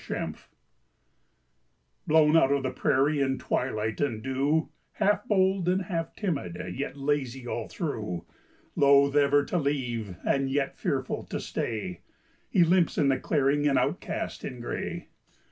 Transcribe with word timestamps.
COYOTE 0.07 0.47
Blown 2.07 2.35
out 2.35 2.51
of 2.51 2.63
the 2.63 2.71
prairie 2.71 3.21
in 3.21 3.37
twilight 3.37 4.01
and 4.01 4.23
dew, 4.23 4.69
Half 4.93 5.27
bold 5.27 5.69
and 5.69 5.83
half 5.83 6.15
timid, 6.15 6.57
yet 6.75 6.97
lazy 6.97 7.45
all 7.47 7.67
through; 7.67 8.25
Loath 8.75 9.15
ever 9.15 9.45
to 9.45 9.59
leave, 9.59 10.15
and 10.25 10.49
yet 10.49 10.75
fearful 10.75 11.25
to 11.25 11.39
stay, 11.39 12.01
He 12.49 12.63
limps 12.63 12.97
in 12.97 13.09
the 13.09 13.19
clearing, 13.19 13.67
an 13.67 13.77
outcast 13.77 14.43
in 14.43 14.59
gray. 14.59 15.09